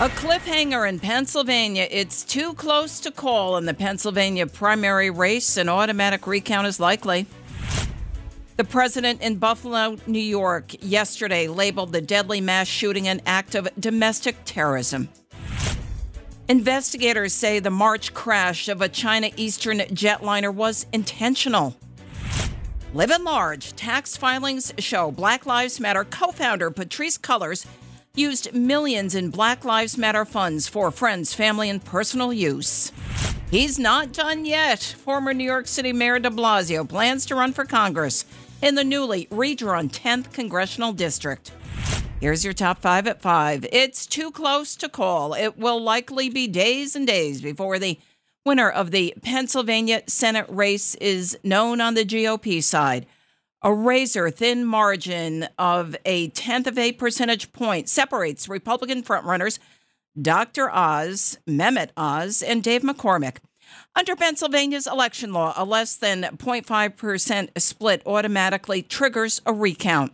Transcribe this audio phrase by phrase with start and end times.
[0.00, 1.88] A cliffhanger in Pennsylvania.
[1.90, 5.56] It's too close to call in the Pennsylvania primary race.
[5.56, 7.26] An automatic recount is likely.
[8.58, 13.68] The president in Buffalo, New York, yesterday labeled the deadly mass shooting an act of
[13.80, 15.08] domestic terrorism.
[16.48, 21.76] Investigators say the March crash of a China Eastern jetliner was intentional.
[22.94, 23.74] Live in large.
[23.74, 27.66] Tax filings show Black Lives Matter co founder Patrisse Cullors
[28.14, 32.92] used millions in Black Lives Matter funds for friends, family, and personal use.
[33.50, 34.82] He's not done yet.
[34.82, 38.24] Former New York City Mayor de Blasio plans to run for Congress
[38.60, 41.52] in the newly redrawn 10th Congressional District.
[42.20, 43.64] Here's your top five at five.
[43.72, 45.34] It's too close to call.
[45.34, 47.98] It will likely be days and days before the
[48.44, 53.06] winner of the Pennsylvania Senate race is known on the GOP side.
[53.62, 59.58] A razor thin margin of a tenth of a percentage point separates Republican frontrunners
[60.20, 60.70] Dr.
[60.70, 63.38] Oz, Mehmet Oz, and Dave McCormick.
[63.96, 70.12] Under Pennsylvania's election law, a less than 0.5% split automatically triggers a recount.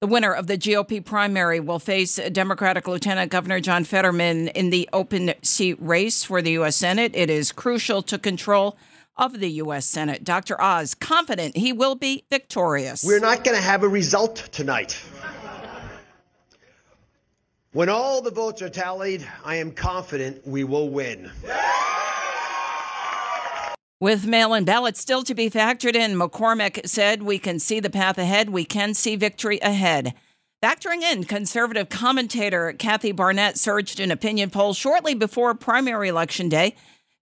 [0.00, 4.88] The winner of the GOP primary will face Democratic Lieutenant Governor John Fetterman in the
[4.92, 6.76] open seat race for the U.S.
[6.76, 7.12] Senate.
[7.16, 8.76] It is crucial to control
[9.16, 9.86] of the U.S.
[9.86, 10.24] Senate.
[10.24, 10.60] Dr.
[10.60, 13.04] Oz, confident he will be victorious.
[13.04, 15.00] We're not going to have a result tonight.
[17.72, 21.30] When all the votes are tallied, I am confident we will win.
[24.00, 27.90] With mail in ballots still to be factored in, McCormick said, We can see the
[27.90, 28.50] path ahead.
[28.50, 30.14] We can see victory ahead.
[30.62, 36.74] Factoring in, conservative commentator Kathy Barnette surged in opinion polls shortly before primary election day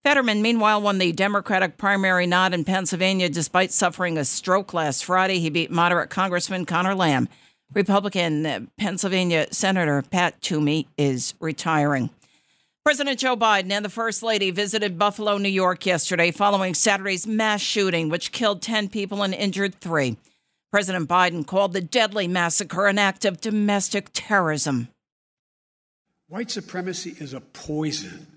[0.04, 5.38] Fetterman, meanwhile, won the Democratic primary nod in Pennsylvania despite suffering a stroke last Friday.
[5.38, 7.26] He beat moderate Congressman Conor Lamb.
[7.72, 12.10] Republican uh, Pennsylvania Senator Pat Toomey is retiring.
[12.84, 17.62] President Joe Biden and the First Lady visited Buffalo, New York yesterday following Saturday's mass
[17.62, 20.18] shooting, which killed 10 people and injured three.
[20.70, 24.88] President Biden called the deadly massacre an act of domestic terrorism.
[26.28, 28.33] White supremacy is a poison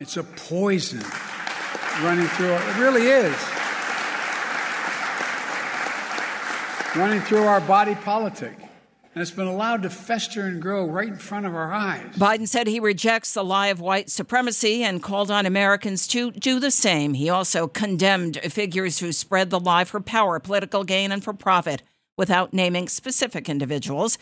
[0.00, 1.02] it's a poison
[2.02, 3.34] running through our, it really is.
[6.96, 8.56] Running through our body politic.
[9.14, 12.16] And it's been allowed to fester and grow right in front of our eyes.
[12.16, 16.58] Biden said he rejects the lie of white supremacy and called on Americans to do
[16.58, 17.14] the same.
[17.14, 21.82] He also condemned figures who spread the lie for power, political gain, and for profit
[22.16, 24.18] without naming specific individuals.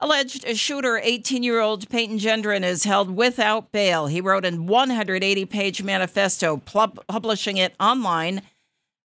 [0.00, 4.06] Alleged shooter 18 year old Peyton Gendron is held without bail.
[4.06, 8.42] He wrote a 180 page manifesto, publishing it online,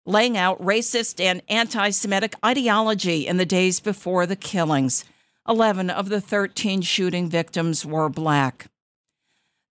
[0.05, 5.03] laying out racist and anti Semitic ideology in the days before the killings.
[5.49, 8.67] 11 of the 13 shooting victims were black.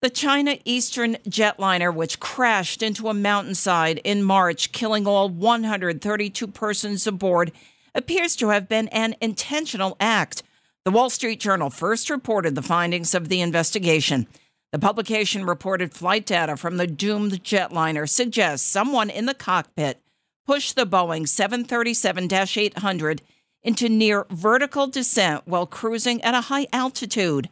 [0.01, 7.07] The China Eastern jetliner, which crashed into a mountainside in March, killing all 132 persons
[7.07, 7.53] aboard,
[7.95, 10.43] appears to have been an intentional act.
[10.85, 14.27] The Wall Street Journal first reported the findings of the investigation.
[14.73, 20.03] The publication reported flight data from the doomed jetliner suggests someone in the cockpit
[20.45, 23.23] pushed the Boeing 737 800
[23.63, 27.49] into near vertical descent while cruising at a high altitude.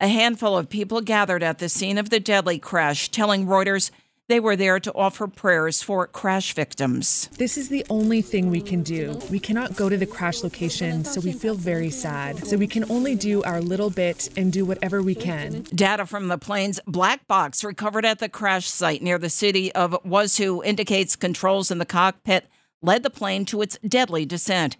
[0.00, 3.92] A handful of people gathered at the scene of the deadly crash, telling Reuters
[4.28, 7.28] they were there to offer prayers for crash victims.
[7.36, 9.20] This is the only thing we can do.
[9.30, 12.46] We cannot go to the crash location, so we feel very sad.
[12.46, 15.62] So we can only do our little bit and do whatever we can.
[15.74, 19.92] Data from the plane's black box recovered at the crash site near the city of
[20.04, 22.46] Wuzhou indicates controls in the cockpit
[22.80, 24.76] led the plane to its deadly descent.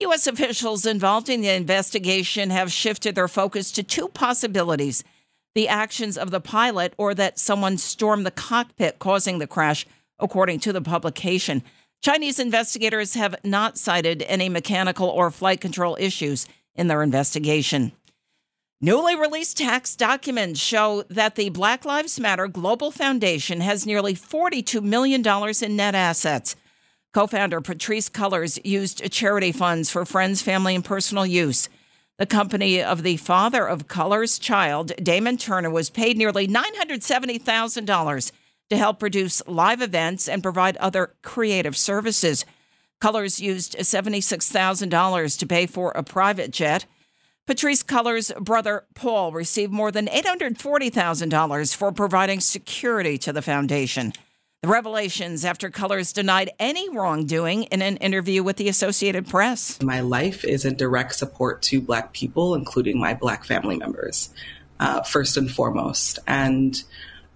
[0.00, 0.26] U.S.
[0.26, 5.04] officials involved in the investigation have shifted their focus to two possibilities
[5.54, 9.86] the actions of the pilot or that someone stormed the cockpit causing the crash,
[10.18, 11.62] according to the publication.
[12.02, 17.92] Chinese investigators have not cited any mechanical or flight control issues in their investigation.
[18.80, 24.82] Newly released tax documents show that the Black Lives Matter Global Foundation has nearly $42
[24.82, 25.22] million
[25.62, 26.56] in net assets.
[27.14, 31.68] Co founder Patrisse Cullors used charity funds for friends, family, and personal use.
[32.22, 38.32] The company of the father of Cullors' child, Damon Turner, was paid nearly $970,000
[38.70, 42.44] to help produce live events and provide other creative services.
[43.00, 46.86] Cullors used $76,000 to pay for a private jet.
[47.48, 54.12] Patrisse Cullors' brother Paul received more than $840,000 for providing security to the foundation.
[54.62, 59.82] The revelations after Cullors denied any wrongdoing in an interview with the Associated Press.
[59.82, 64.30] My life is in direct support to Black people, including my Black family members,
[64.78, 66.20] uh, first and foremost.
[66.28, 66.80] And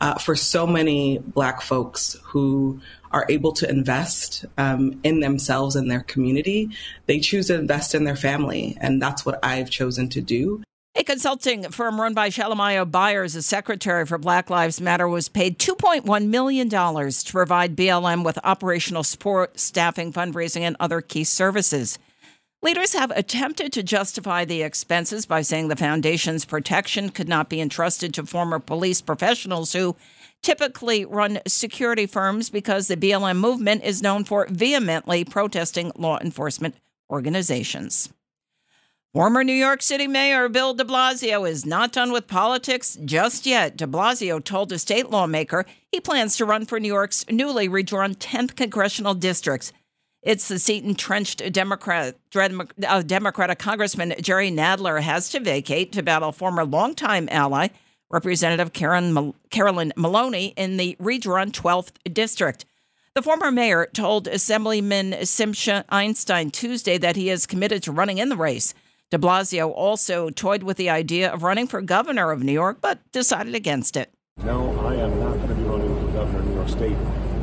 [0.01, 2.81] uh, for so many Black folks who
[3.11, 6.71] are able to invest um, in themselves and their community,
[7.07, 8.79] they choose to invest in their family.
[8.81, 10.63] And that's what I've chosen to do.
[11.07, 16.27] Consulting firm run by Shalomyah Bowers, a secretary for Black Lives Matter, was paid $2.1
[16.27, 22.01] million to provide BLM with operational support, staffing, fundraising, and other key services.
[22.61, 27.61] Leaders have attempted to justify the expenses by saying the foundation's protection could not be
[27.61, 29.95] entrusted to former police professionals who
[30.43, 36.75] typically run security firms because the BLM movement is known for vehemently protesting law enforcement
[37.09, 38.13] organizations.
[39.17, 43.75] Former New York City Mayor Bill de Blasio is not done with politics just yet.
[43.75, 48.15] De Blasio told a state lawmaker he plans to run for New York's newly redrawn
[48.15, 49.73] 10th congressional district.
[50.21, 56.31] It's the seat entrenched Democrat, uh, Democratic Congressman Jerry Nadler has to vacate to battle
[56.31, 57.69] former longtime ally,
[58.11, 62.67] Representative Karen, Carolyn Maloney, in the redrawn 12th district.
[63.15, 68.29] The former mayor told Assemblyman Simcha Eichenstein Tuesday that he is committed to running in
[68.29, 68.75] the race.
[69.13, 72.99] De Blasio also toyed with the idea of running for governor of New York, but
[73.13, 74.13] decided against it.
[74.43, 76.97] No, I am not going to be running for governor of New York State,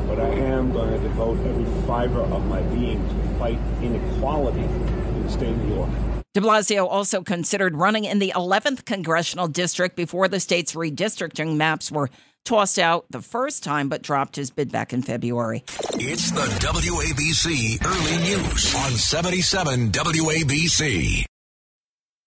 [0.05, 5.23] but I am going to devote every fiber of my being to fight inequality in
[5.23, 5.89] the state of New York.
[6.33, 11.89] De Blasio also considered running in the 11th congressional district before the state's redistricting maps
[11.89, 12.09] were
[12.43, 15.63] tossed out the first time, but dropped his bid back in February.
[15.93, 21.23] It's the WABC Early News on 77 WABC.